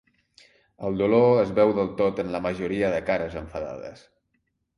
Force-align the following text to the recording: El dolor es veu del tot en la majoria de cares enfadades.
El 0.87 0.95
dolor 1.01 1.27
es 1.41 1.51
veu 1.59 1.73
del 1.81 1.91
tot 1.99 2.23
en 2.25 2.33
la 2.37 2.41
majoria 2.47 2.91
de 2.95 3.03
cares 3.11 3.37
enfadades. 3.45 4.05